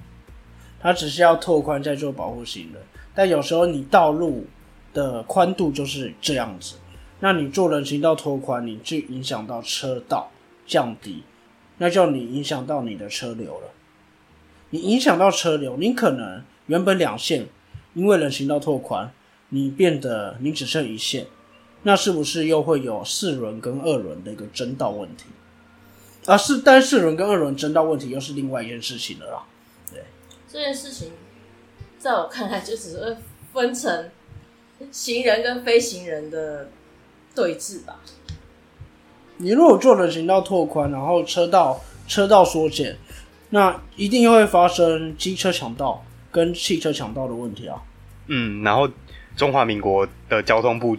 [0.80, 2.82] 它只是要拓宽再做保护行人。
[3.14, 4.44] 但有时候你道路
[4.92, 6.74] 的宽度就是这样子，
[7.20, 10.28] 那你做人行道拓宽，你就影响到车道
[10.66, 11.22] 降低，
[11.78, 13.68] 那就你影响到你的车流了。
[14.70, 17.46] 你影响到车流，你可能原本两线，
[17.94, 19.12] 因为人行道拓宽，
[19.50, 21.26] 你变得你只剩一线，
[21.84, 25.26] 那是不是又会有四轮跟二轮的一个争道问题？
[26.26, 29.42] 啊，是，但是四轮跟二轮争道问题又是另外一件事情了啦。
[29.90, 30.02] 对
[30.48, 31.12] 这件事情，
[31.98, 33.16] 在我看来就只是
[33.52, 34.10] 分成
[34.90, 36.68] 行人跟非行人的
[37.34, 38.00] 对峙吧。
[39.38, 42.96] 你如果做人行道拓宽，然后车道车道缩减，
[43.50, 47.82] 那一定会发生机车抢道跟汽车抢道的问题啊。
[48.28, 48.88] 嗯，然后
[49.36, 50.96] 中华民国的交通部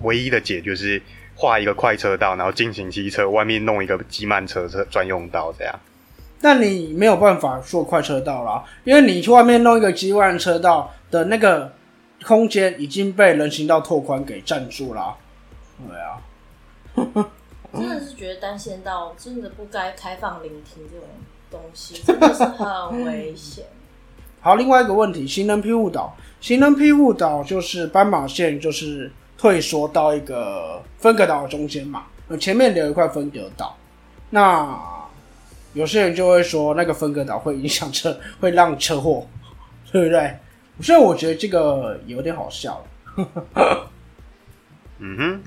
[0.00, 1.02] 唯一的解就是
[1.36, 5.74] 画一个快车道，然后进行机车，外面弄一个机慢车车专用道，这样。
[6.40, 11.72] 但你没有办法做快车道啦，因为你去外面弄一个机慢车道的那个
[12.24, 15.16] 空间已经被人行道拓宽给占住了。
[15.88, 17.30] 对啊，
[17.72, 21.08] 真的是觉得单线道真的不该开放聆听这种
[21.50, 23.64] 东西，真的是很危险。
[24.40, 33.76] 好，另外一个问题，行人庇护岛，行人庇护岛就是斑马线，就是退缩到一个分隔岛的中间嘛，呃前面留一块分隔岛。
[34.30, 34.80] 那
[35.74, 39.26] 有些人就会说，那个分隔岛会影响车， 会让车祸，
[39.92, 40.36] 对不对？
[40.80, 42.84] 所以我觉得这个有点好笑。
[44.98, 45.42] 嗯哼，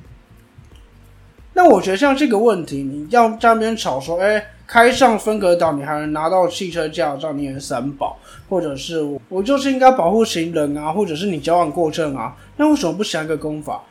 [1.53, 13.81] 那我觉得像这个问题，你要在那边吵说，哎、开上分隔岛，你还能拿到汽车驾照，你也是三宝，或者是我就是应该保护行人啊，或者是你交往过正啊，那为什么不想一个功法？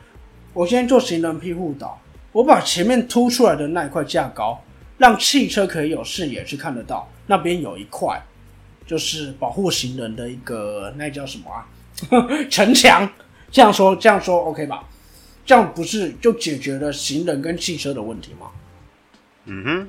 [0.53, 1.99] 我先做行人庇护岛，
[2.31, 4.63] 我把前面凸出来的那一块架高，
[4.99, 8.21] 让汽车可以有视野去看得到，那边有一块
[8.85, 11.65] 就是保护行人的一个那叫什么啊？
[12.49, 13.09] 城墙。
[13.49, 14.83] 这样说，这样说 OK 吧？
[15.45, 18.47] 这样不是就解决了行人跟汽车的问题吗？
[19.45, 19.87] 嗯哼，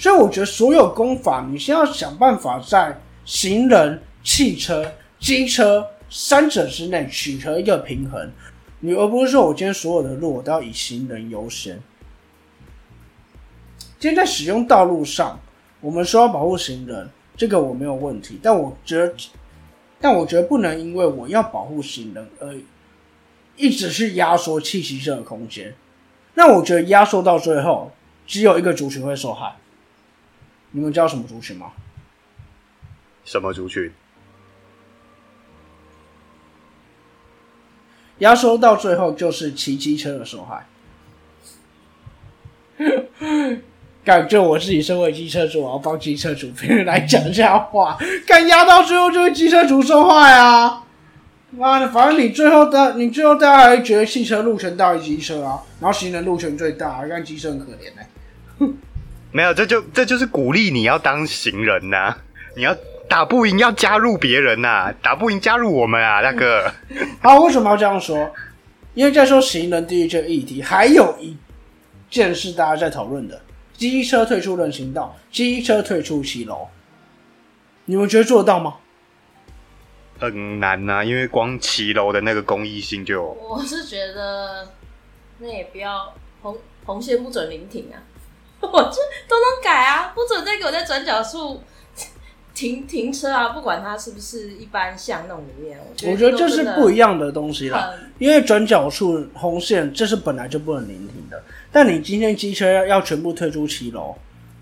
[0.00, 8.32] 所以我觉得所有功法，你先要想办法在行人、汽车、机车三者之内取得一个平衡，
[8.80, 11.78] 你而不是说我今天所有的路我都要以行人优先。
[13.98, 15.38] 今天在使用道路上，
[15.82, 19.14] 我们说要保护行人，这个我没有问题，但我觉得，
[20.00, 22.56] 但我觉得不能因为我要保护行人而
[23.54, 25.74] 一直是压缩汽机车的空间。
[26.32, 27.92] 那我觉得压缩到最后，
[28.26, 29.56] 只有一个族群会受害。
[30.72, 31.72] 你们知道什么族群吗？
[33.24, 33.92] 什么族群？
[38.18, 40.66] 压缩到最后就是骑机车的受害。
[44.04, 47.98] 感觉我自己身为机车主，我要帮机车主别人来讲一下话。
[48.26, 50.84] 敢压到最后就是机车主受害啊！
[51.50, 58.74] 妈的，反正你最后的你最后大家还会觉得汽车路权大于机车啊，然后行人路权最大，让机车很可怜呢、
[59.32, 62.16] 没有，这就这就是鼓励你要当行人呐、
[62.56, 62.76] 你要
[63.08, 66.72] 打不赢要加入别人呐、打不赢加入我们啊，大哥。
[67.20, 68.30] 好，为什么要这样说？
[68.94, 71.36] 因为在说行人第一这个议题，还有一
[72.10, 73.40] 件事大家在讨论的：
[73.76, 76.68] 机车退出人行道，机车退出骑楼。
[77.84, 78.74] 你们觉得做得到吗？
[80.18, 84.68] 很难呐、因为光骑楼的那个公益性就我是觉得
[85.38, 86.12] 那也不要
[86.42, 87.96] 红红线不准临停啊，
[88.68, 91.62] 我就都能改啊，不准再给我在转角处
[92.54, 97.92] 停停车啊，不管它是不是一般巷弄里面，我觉得我觉得这是不一样样的东西啦。
[98.18, 101.42] 因为转角处红线这是本来就不能临停的，
[101.72, 104.14] 但你今天机车要要全部退出骑楼，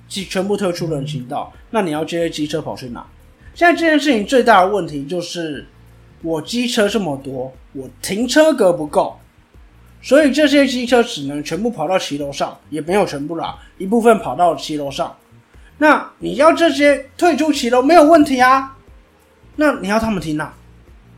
[0.09, 3.05] 机全部退出人行道，那你要这些机车跑去哪？
[3.55, 5.67] 现在这件事情最大的问题就是，
[6.23, 9.19] 我机车这么多，我停车格不够，
[10.01, 15.17] 所以这些机车只能全部跑到骑楼上，也没有全部啦，一部分跑到骑楼上。
[15.79, 18.77] 那你要这些退出骑楼没有问题啊，
[19.57, 20.53] 那你要他们停哪？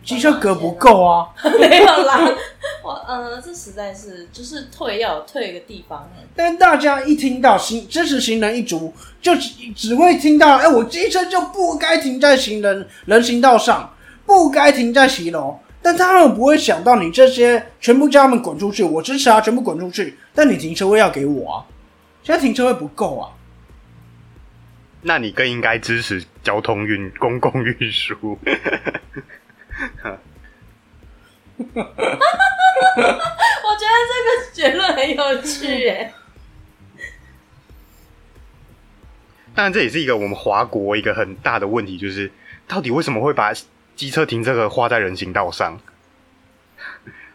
[0.03, 1.29] 机车格不够啊。
[1.61, 2.27] 没有啦，
[2.83, 15.59] 我呃，这实在是就是退要有退一个地方，但大家一听到行支持行人一族，就只只会听到，哎、我机车就不该停在行人人行道上，不该停在骑楼。
[15.83, 20.17] 但他们不会想到，你这些全部叫他们滚出去，我支持啊，全部滚出去。
[20.35, 21.65] 但你停车位要给我啊，
[22.23, 23.33] 现在停车位不够啊。
[25.03, 28.39] 那你更应该支持交通运公共运输。
[31.57, 31.79] 我觉
[33.87, 36.13] 得这个结论很有趣耶。
[39.55, 42.31] 当然，这也是一个我们华国一个很大的问题，就是
[42.69, 43.53] 到底为什么会把
[44.01, 45.79] 机车停车格画在人行道上？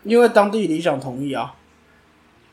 [0.01, 1.53] 因为当地理想同意啊，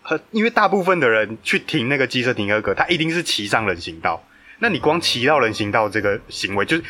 [0.02, 4.22] 呃，因为大部分的人去停那个机车停车格，他一定是骑上人行道。
[4.58, 6.84] 那你光骑到人行道这个行为，就是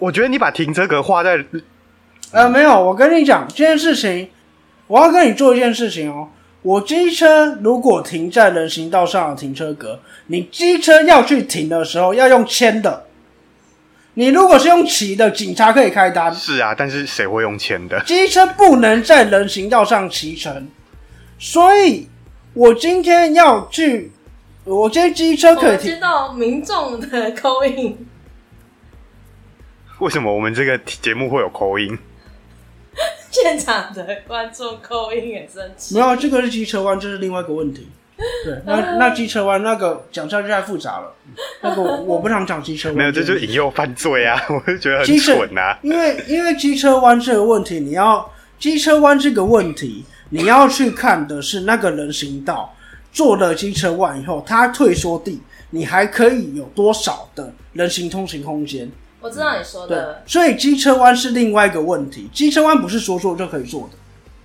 [0.00, 1.44] 我觉得你把停车格画在
[2.32, 4.28] 呃，没有，我跟你讲这件事情，
[4.88, 6.28] 我要跟你做一件事情哦。
[6.62, 13.06] 我机车如果停在人行道上的停车格，你机车要去停的时候要用牵的。
[14.14, 16.34] 你如果是用骑的，警察可以开单。
[16.34, 17.98] 是啊，但是谁会用钱的？
[18.04, 20.68] 机车不能在人行道上骑乘，
[21.38, 22.08] 所以
[22.52, 24.12] 我今天要去，
[24.64, 25.96] 我今天机车可以停我们接。
[26.00, 28.06] 到民众的口音，
[30.00, 31.98] 为什么我们这个节目会有口音？
[33.30, 36.00] 现场的观众口音很生气没。
[36.02, 37.88] 有，这个是机车弯，这是另外一个问题。
[38.44, 41.12] 对， 那那机车弯那个讲下去太复杂了，
[41.62, 42.98] 那个我我不想讲机车弯。
[42.98, 44.40] 没有，这就是引诱犯罪啊！
[44.48, 45.78] 我就觉得很蠢啊。
[45.82, 52.74] 因为因为机车弯这个问题，你要机车弯这个问题，你要去看的是那个人行道
[53.12, 58.90] 做了机车弯以后，它退缩地，你还可以有多少的人行通行空间？
[59.20, 63.96] 我知道你说的，，所以机车弯是另外一个问题，机车弯不是说做就可以做的。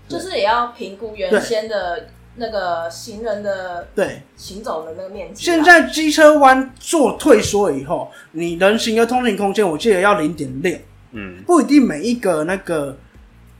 [0.07, 5.43] 就是也要评估原先的那个行人的对，行走的那个面积啊。
[5.43, 10.77] 现在机车弯做退缩以后，你人行的通行空间，我记得要零点六。
[11.11, 12.97] 嗯，不一定每一个那个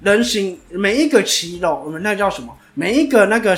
[0.02, 2.54] 人行每一个骑楼，我们那叫什么？
[2.74, 3.58] 每一个那个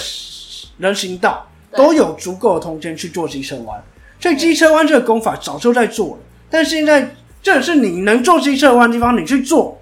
[0.77, 3.83] 人行道都有足够的空间去做机车弯，
[4.19, 6.23] 所以机车弯这个功法早就在做了。
[6.49, 9.78] 但现在正是你能做机车弯的地方，你去做，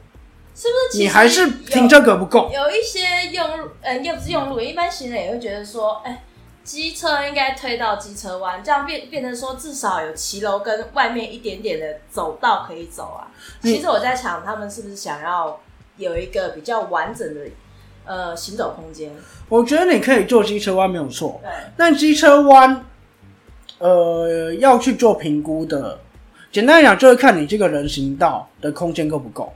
[0.57, 2.49] 是不是你还是停这个不够。
[2.51, 6.23] 有一些用路，嗯，又不是用路，一般行人也会觉得说，哎、
[6.63, 13.29] 机车应该推到机车弯，这样变变成说至少有骑楼跟外面一点点的走道可以走啊。
[13.61, 15.59] 其实我在想，他们是不是想要
[15.97, 17.41] 有一个比较完整的
[18.05, 19.11] 呃行走空间？
[19.49, 22.83] 我觉得你可以做机车弯没有错，对，但机车弯，
[23.77, 25.99] 呃，要去做评估的。
[26.51, 29.53] 简单来讲，就是看你这个人行道的空间够不够。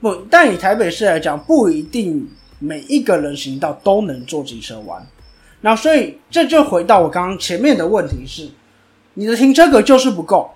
[0.00, 5.06] 不，但以台北市来讲，不一定每一个人行道都能做机车弯。
[5.60, 8.48] 那所以这就回到我刚刚前面的问题是，
[9.14, 10.54] 你的停车格就是不够。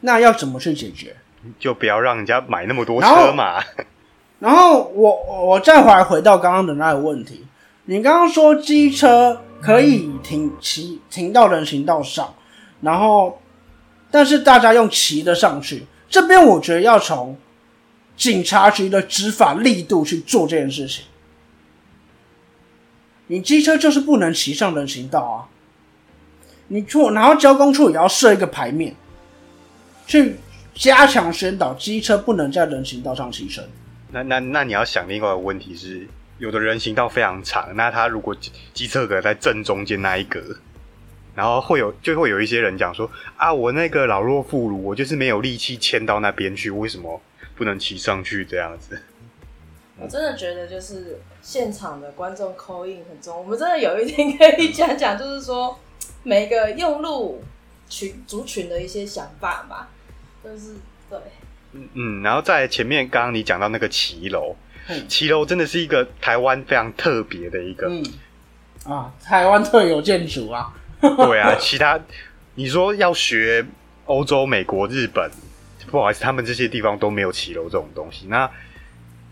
[0.00, 1.16] 那要怎么去解决？
[1.58, 3.62] 就不要让人家买那么多车嘛。
[4.38, 7.46] 然后我我再回来回到刚刚的那个问题，
[7.84, 12.34] 你刚刚说机车可以停骑停到人行道上，
[12.80, 13.40] 然后
[14.10, 17.38] 但是大家用骑的上去，这边我觉得要从
[18.16, 21.04] 警察局的执法力度去做这件事情。
[23.28, 25.46] 你机车就是不能骑上人行道啊，
[26.66, 28.94] 你错，然后交工处也要设一个牌面，
[30.04, 30.34] 去
[30.74, 33.64] 加强宣导机车不能在人行道上骑乘。
[34.10, 40.40] 那那那你要想另外一个问题是，有的人行道非常长，那他如果机机车格在正中间那一格，
[41.34, 47.20] 然后会有就会有一些人讲说啊，我那个老弱妇孺，我就是没有力气牵到那边去，为什么
[47.56, 49.00] 不能骑上去这样子？
[49.98, 55.78] 我真的觉得就是现场的观众口音很重，我们真的有一天可以讲讲，就是说
[56.22, 57.44] 每个用路
[57.88, 59.90] 群族群的一些想法吧，
[60.42, 60.76] 就是
[61.10, 61.18] 对。
[61.72, 64.56] 嗯，然后在前面刚刚你讲到那个骑楼，
[64.88, 65.06] 嗯。
[65.06, 68.02] 骑楼真的是一个台湾非常特别的一个，嗯，
[68.92, 70.74] 啊，台湾特有建筑啊，
[71.16, 71.98] 对啊，其他
[72.54, 73.66] 你说要学
[74.04, 75.30] 欧洲、美国、日本，
[75.90, 78.26] 不好意思，他们这些地方都没有骑楼这种东西。
[78.28, 78.50] 那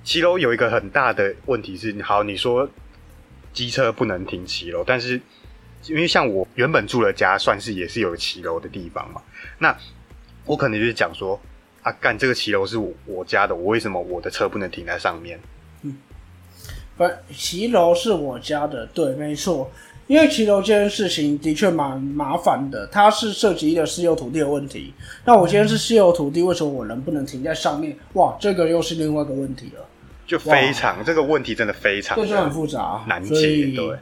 [0.03, 2.69] 骑楼有一个很大的问题是，好，你说
[3.53, 5.21] 机车不能停骑楼，但是
[5.87, 9.23] 因为像我原本住的家，算是也是有骑楼的地方嘛，
[9.59, 9.77] 那
[10.45, 11.41] 我可能就是讲说。
[11.81, 15.39] 啊，干这个骑楼是我我家的，我为什么我的车不能停在上面？
[16.97, 19.71] 不，骑楼是我家的，对，没错。
[20.09, 24.93] 因为骑楼这件事情的确蛮麻烦的，它是涉及一个私有土地的问题。
[25.27, 27.95] 那我今天是私有土地，为什么我人不能停在上面？
[28.15, 29.85] 哇，这个又是另外一个问题了，
[30.27, 33.99] 就非常这个问题真的非常这就很复杂，难解，对。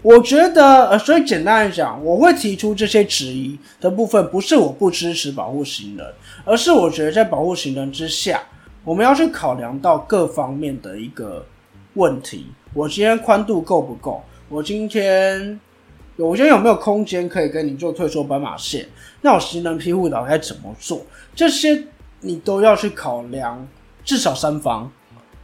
[0.00, 6.06] 我觉得，呃，所以简单来讲，我会提出这些质疑的部分，不是我不支持保护行人，
[6.44, 8.42] 而是我觉得在保护行人之下，
[8.82, 11.44] 我们要去考量到各方面的一个
[11.94, 12.46] 问题。
[12.72, 14.22] 我今天宽度够不够？
[14.54, 15.58] 我今天，
[16.16, 18.86] 我今天有没有空间可以跟你做退缩斑马线？
[19.20, 21.04] 那我行人庇护岛该怎么做？
[21.34, 21.82] 这些
[22.20, 23.66] 你都要去考量，
[24.04, 24.88] 至少三方：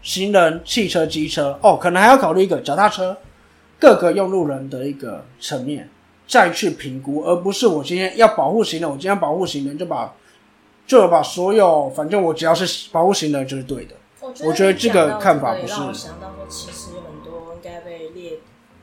[0.01, 3.17] 行人、汽车、机车，哦，可能还要考虑一个脚踏车。
[3.81, 5.89] 各个用路人的一个层面
[6.29, 10.15] 再去评估，而不是我今天要保护行人，我今天保护行人就把
[10.87, 13.97] 就把所有，反正我只要是保护行人就是对的。
[14.21, 15.75] 我我觉得这个看法不是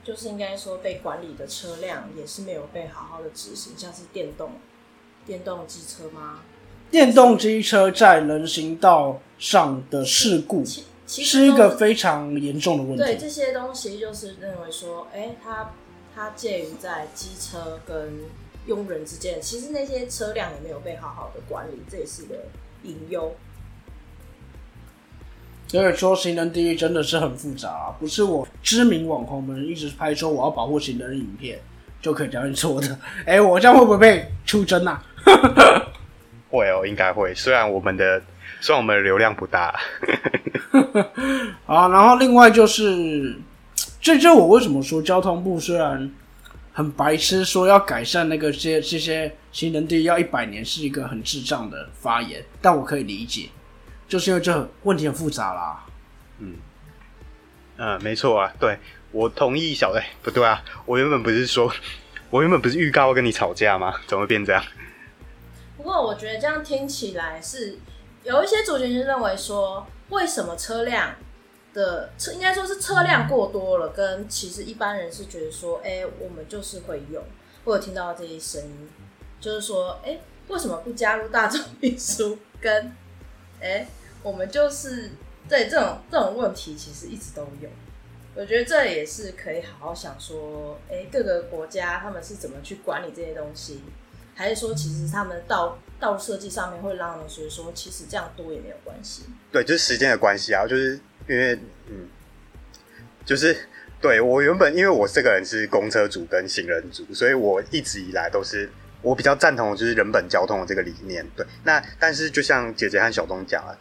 [0.08, 4.52] 就是应该说被管理的车辆也是没有被好好的执行，像是电动
[5.26, 6.40] 电动机车吗？
[6.90, 13.04] 电动机车在人行道上的事故其其实是一个非常严重的问题。
[13.04, 15.74] 对这些东西，就是认为说，哎、它
[16.16, 18.22] 它介于在机车跟
[18.66, 22.46] 佣人之间，其实那些车辆也没有被好好的管理，这也是一个
[22.84, 23.36] 隐忧。
[25.68, 31.60] 所以说，行人地狱真的是很复杂、啊，不是我知名网红们一直拍说我要保护行人的影片
[32.02, 32.98] 就可以这样做的。
[33.28, 35.04] 哎、我这样会不会被出征啊？
[36.50, 37.36] 会哦，应该会。
[37.36, 38.22] 虽然我们的
[38.62, 39.78] 虽然我们的流量不大，
[41.68, 43.36] 啊，然后另外就是
[44.00, 46.10] 这就我为什么说交通部虽然
[46.72, 53.50] 很白痴，说要改善那个这些这些行人地要一百年是一个很智障的发言，但我可以理解，
[54.08, 55.86] 就是因为这很问题很复杂啦。
[56.40, 58.78] 嗯，没错啊，对
[59.12, 61.72] 我同意小哎、不对啊，我原本不是说，
[62.30, 63.94] 我原本不是预告要跟你吵架吗？
[64.08, 64.64] 怎么会变这样？
[65.76, 67.78] 不过我觉得这样听起来是
[68.24, 71.16] 有一些族群就认为说，为什么车辆
[71.74, 77.24] 的车应该说是车辆过多了，跟其实一般人是觉得说，哎、我们就是会用。
[77.64, 78.90] 我有听到这些声音，
[79.40, 82.38] 就是说，哎、为什么不加入大众运输？
[82.60, 82.92] 跟
[83.62, 83.88] 哎、
[84.24, 85.10] 我们就是
[85.50, 87.70] 对这种这种问题，其实一直都有。
[88.36, 93.82] 我觉得这也是可以好好想说，哎、各个国家他们是怎么去管理这些东西，
[94.36, 99.24] 还是说其实他们道道路设计上面会让人觉得说，其实这样多也没有关系。
[99.52, 102.08] 对，就是时间的关系啊，就是因为嗯，
[103.26, 103.58] 就是
[104.00, 108.70] 对我原本因为我这个人是公车组跟行人族，所以我一直以来都是
[109.02, 111.26] 我比较赞同的就是人本交通的这个理念。
[111.36, 113.78] 对，那但是就像姐姐和小东讲了，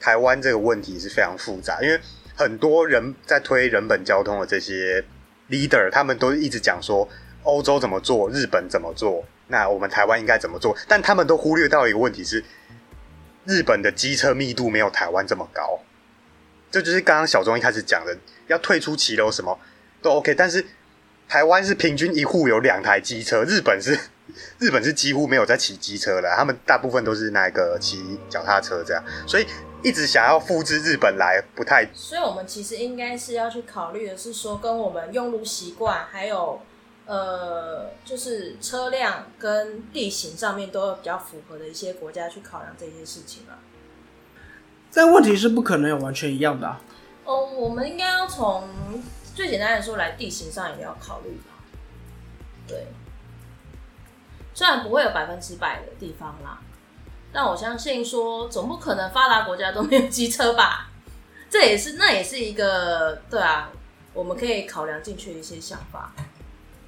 [0.00, 2.00] 台湾这个问题是非常复杂，因为
[2.34, 5.04] 很多人在推人本交通的这些
[5.50, 7.08] leader，他们都一直讲说
[7.42, 12.44] 欧洲怎么做，日本怎么做，那我们台湾应该怎么做，但他们都忽略到一个问题是。
[13.44, 15.80] 日本的机车密度没有台湾这么高，
[16.70, 18.14] 这就是刚刚小钟一开始讲的，
[18.46, 19.58] 要退出骑楼什么
[20.02, 20.62] 都 OK，但是
[21.26, 23.98] 台湾是平均一户有两台机车，日本是
[24.58, 29.46] 日本是几乎没有在骑机车的，他们大部分都是那个骑脚踏车这样，所以
[29.82, 36.60] 一直想要复制日本来不太所以我们其实应该是要去考虑的是说，跟我们用路习惯，还有
[37.06, 43.56] 呃，就是车辆跟地形上面都有比较符合的一些国家去考量这些事情啊。
[44.92, 46.80] 但问题是不可能有完全一样的、啊。
[47.24, 48.68] 哦，我们应该要从
[49.34, 51.54] 最简单的说来，地形上也要考虑吧。
[52.66, 52.86] 对，
[54.58, 56.58] 虽然不会有百分之百的地方啦，
[57.32, 60.90] 但我相信说，总不可能发达国家都没有机车吧？
[61.48, 63.70] 这也是那也是一个对啊，
[64.12, 66.12] 我们可以考量进去的一些想法。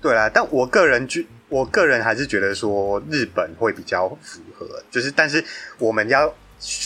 [0.02, 5.44] 对啦，但我个人觉，我个人还是觉得说日本会比较符合，就是但是
[5.78, 6.34] 我们要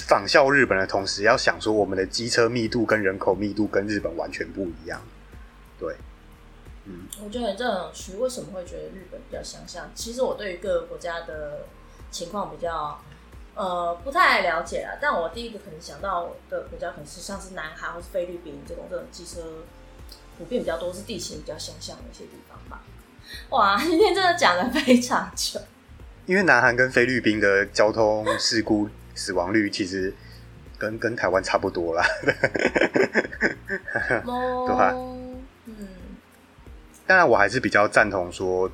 [0.06, 5.00] 仿效日本的同时，要想说我们的机车密度跟人口密度跟日本完全不一样。
[5.80, 5.96] 对，
[6.86, 9.90] 嗯，我觉得这很有趣，为什么会觉得日本比较相像？
[9.94, 11.66] 其实我对于各个国家的
[12.10, 13.00] 情况比较
[13.54, 19.40] 呃不太了解啊，但我第一个可能想到的国家可能是像是南韩或是菲律宾这种这种机车
[20.36, 22.82] 普遍比较多，是地形比较相像的一些地方吧。
[23.48, 25.58] 哇， 今天真的讲的非常久，
[26.26, 30.12] 因为南韩跟菲律宾的交通事故死亡率其实
[30.76, 32.04] 跟跟台湾差不多啦。
[33.66, 35.23] 对吧嗯，
[37.06, 38.70] 当然，我还是比较赞同说，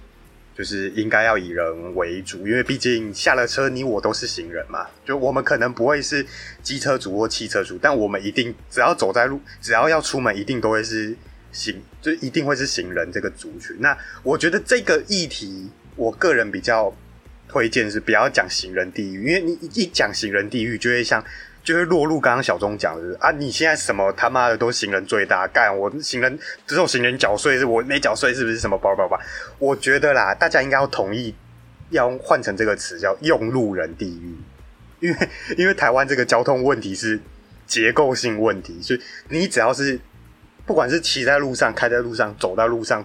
[0.56, 4.86] 就是应该要以人为主，因为毕竟下了车，你我都是行人嘛。
[5.04, 6.24] 就我们可能不会是
[6.62, 11.16] 机车族或汽车族，但我们一定只要走在路，只要要出门，一定都会是
[11.50, 13.76] 行，就一定会是行人这个族群。
[13.80, 16.94] 那我觉得这个议题，我个人比较
[17.48, 21.24] 推荐是不要讲行人地狱，因为你一讲行人地狱，就会像。
[21.62, 23.30] 就会落入刚刚小钟讲的啊！
[23.32, 29.20] 你现在什么他妈的都行人最大干，我行人只有行人缴税，是我没缴税，是不是什么叭叭叭？
[29.58, 31.34] 我觉得啦，大家应该要同意，
[31.90, 34.34] 要换成这个词叫“用路人地狱”，
[35.00, 37.20] 因为因为台湾这个交通问题是
[37.66, 40.00] 结构性问题，所以你只要是
[40.64, 43.04] 不管是骑在路上、开在路上、走在路上，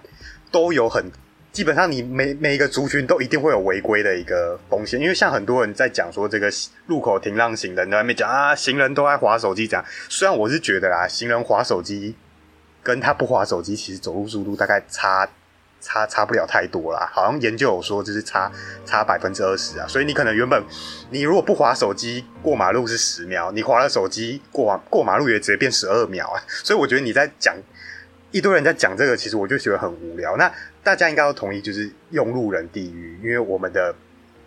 [0.52, 1.12] 都有很
[1.56, 6.52] 基本上你每每一个族群都一定会有违规的一个风险，因为像很多人在讲说这个
[6.88, 9.86] 路口停让行人，在外面讲啊，行人都在划手机，这样。
[10.10, 12.14] 虽然我是觉得啦，行人划手机
[12.84, 15.26] 跟他不划手机，其实走路速度大概差
[15.80, 17.10] 差差不了太多啦。
[17.14, 18.52] 好像研究有说，就是差
[18.86, 19.88] 差百分之二十啊。
[19.88, 20.62] 所以你可能原本
[21.10, 26.44] 你如果不划手机过马路是十秒，你划了手机过马过马路也直接变十二秒啊。
[26.66, 27.56] 所以我觉得你在讲
[28.32, 30.36] 一堆人在讲这个，其实我就觉得很无聊。
[30.36, 30.52] 那
[30.86, 33.96] 大家应该都同意，就是用路人地狱，因为我们的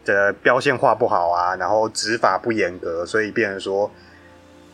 [0.04, 3.90] 的标线画不好啊，然后执法不严格，所以变成说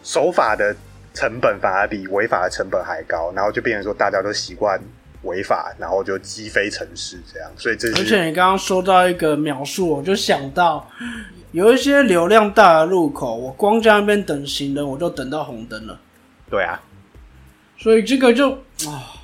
[0.03, 0.77] 守法的
[1.15, 4.79] 成本反而比违法的成本还高，然后就变成说大家都习惯
[5.23, 10.87] 违法，然后就击飞城市这样，所以这是而且你刚刚说到一个描述，我就想到
[11.53, 15.99] 有一些流量大的路口，我光在那边等行人，我就等到红灯了，
[16.51, 16.79] 对啊，
[17.79, 18.51] 所以这个就
[18.87, 19.24] 啊，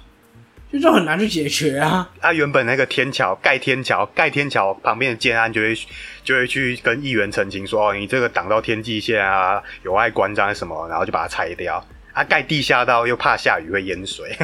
[0.73, 2.09] 就就很难去解决啊。
[2.21, 5.75] 啊，原本那个天桥盖天桥，盖天桥旁边的建安就会
[6.23, 11.85] 就会去跟议员澄清说，哦，你这个挡到天际线啊，有碍观瞻什么，然后就把它拆掉。
[12.13, 14.37] 啊，盖地下道又怕下雨会淹水，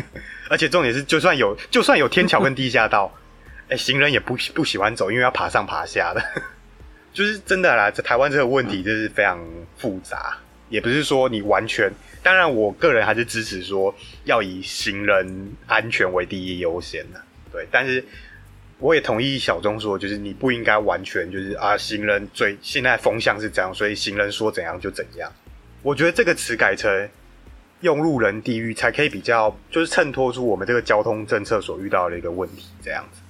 [0.49, 3.13] 而且重点是，就算有就算有天桥跟地下道，
[3.69, 6.23] 哎、行人也不不喜欢走，因为要爬上爬下的，
[7.13, 7.91] 就是真的啦。
[7.91, 9.45] 这台湾这个问题就是非常
[9.77, 10.37] 复杂，
[10.69, 11.91] 也不是说你完全，
[12.23, 13.95] 当然我个人还是支持说
[14.25, 17.21] 要以行人安全为第一优先的，
[17.53, 18.05] 对，但是。
[18.79, 25.33] 我也同意小钟说，就是你不应该完全就是啊，行人最现在风向是这样，所以行人说怎样就怎样。
[25.81, 27.09] 我觉得这个词改成
[27.81, 33.21] 用路人地狱，才可以比较就是衬托出我们这个交通政策所遇到的一个问题，这样子。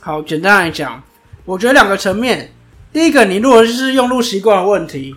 [0.00, 1.00] 好，简单来讲，
[1.44, 2.50] 我觉得两个层面。
[2.92, 5.14] 第一个，你如果是用路习惯的问题，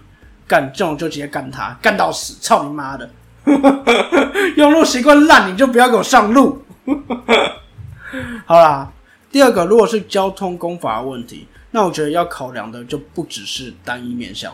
[0.48, 3.10] 干这种就直接干他，干到死，操你妈的！
[4.58, 6.64] 用路习惯烂，你就不要给我上路。
[8.46, 8.92] 好啦，
[9.32, 14.54] 第二个，如果是交通公法问题，那我觉得要考量的就不只是单一面向。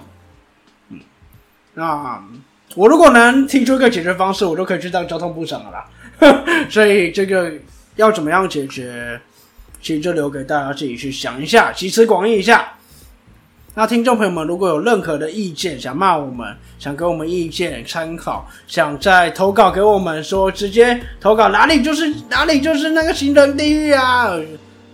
[0.89, 1.00] 嗯，
[1.74, 2.22] 那
[2.76, 5.86] 我如果能提出一个解决方式，我就可以去当交通部长了啦。
[6.70, 7.52] 所以这个
[7.96, 9.20] 要怎么样解决，
[9.82, 12.74] 其实就留给大家自己去想一下，集思广益一下。
[13.74, 24.38] 那听众朋友们，如果有任何的意见，想骂我们，想给我们意见参考，想再投稿给我们说，直接投稿哪里就是哪里就是那个行人地狱啊，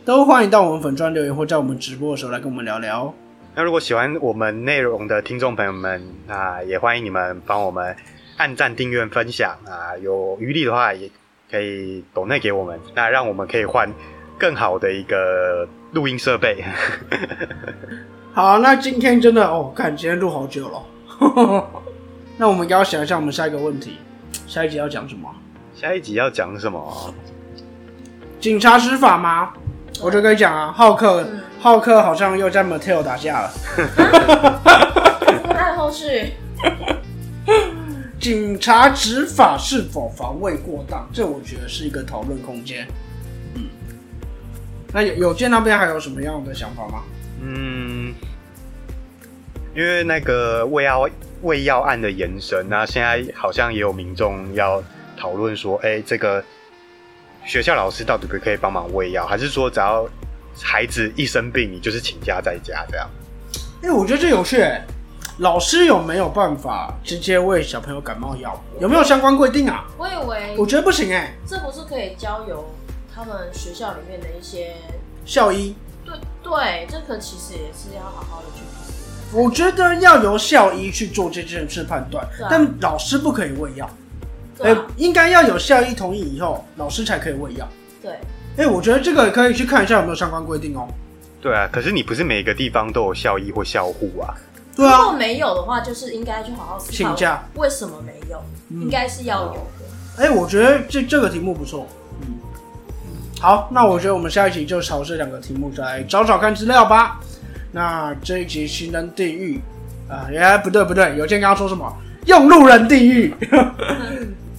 [0.05, 3.11] 都欢迎到我们粉专留言，或在我们直播的时候来跟我们聊聊。
[3.55, 7.95] 那如果喜欢我们内容的听众朋友们，那也欢迎你们帮我们
[8.37, 9.97] 按赞、订阅、分享啊！
[10.03, 11.09] 有余力的话，也
[11.49, 13.91] 可以抖内给我们，那让我们可以换
[14.37, 16.63] 更好的一个录音设备。
[18.37, 21.65] 好，那今天真的哦，看今天录好久了。
[22.37, 23.97] 那我们要想一下，我们下一个问题，
[24.45, 25.27] 下一集要讲什么？
[25.73, 27.11] 下一集要讲什么？
[28.39, 29.53] 警察执法吗？
[30.03, 33.51] 我就跟你讲啊，浩克，嗯浩克好像又在 Mattel 打架了。
[35.55, 36.33] 还有后续，
[38.21, 41.09] 警察执法是否防卫过当？
[41.11, 42.87] 这我觉得是一个讨论空间。
[43.55, 43.63] 嗯，
[44.93, 47.01] 那有有健那边还有什么样的想法吗？
[47.41, 48.13] 嗯，
[49.75, 51.09] 因为那个胃药
[51.41, 54.83] 胃药案的延伸，那现在好像也有民众要
[55.17, 56.43] 讨论说，哎、这个
[57.45, 60.07] 学校老师到底可不可以帮忙喂药，还是说只要
[60.61, 63.09] 孩子一生病，你就是请假在家这样？
[63.83, 64.83] 哎、我觉得这有趣、欸。
[65.39, 68.59] 老师有没有办法直接喂小朋友感冒药？
[68.79, 69.85] 有没有相关规定啊？
[69.95, 72.65] 我以为我觉得不行哎、这不是可以交由
[73.13, 74.73] 他们学校里面的一些，
[75.25, 75.75] 校医，
[76.49, 79.43] 对对，这个其实也是要好好的去评估。
[79.43, 83.89] 我觉得要由校医去做这件事判断，啊但老师不可以喂药。
[84.59, 87.67] 哎、对啊，应该要有校医同意以后，老师才可以喂药。
[88.01, 88.17] 对，
[88.57, 90.87] 哎、我觉得这个可以去看一下有没有相关规定哦。
[91.41, 94.33] 对啊，可是你不是每个地方都有校医或校护啊？
[94.75, 100.23] 对啊如果啊，没有的话，就是应该去好好思考请假为什么没有，嗯应该是要有的。
[100.23, 101.85] 哎、我觉得这这个题目不错。
[103.37, 107.19] 嗯，好，那我觉得我们下一集就朝这两个题目再找找看资料吧。
[107.71, 109.59] 那这一集新人地狱
[110.09, 111.93] 啊，原来不对不对，有健刚刚说什么
[112.25, 113.33] 用路人地狱。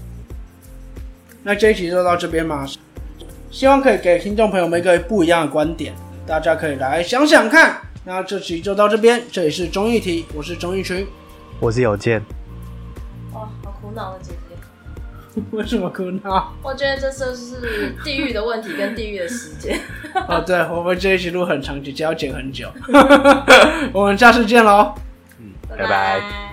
[1.43, 2.67] 那这一集就到这边嘛，
[3.51, 5.95] 希望可以给听众朋友们一个不一样的观点，
[6.27, 7.81] 大家可以来想想看。
[8.05, 11.07] 那这期就到这边，这里是综艺题，我是综艺群。
[11.61, 12.23] 我是有健，
[13.33, 14.48] 哇，好苦恼的姐姐。
[15.53, 16.53] 为什么哭闹？
[16.63, 19.79] 我觉得这就是地域的问题跟地域的时间。
[20.29, 22.69] 哦，对，我们这一期录很长，直接要剪很久。
[23.93, 24.95] 我们下次见喽。
[25.69, 26.48] 拜拜。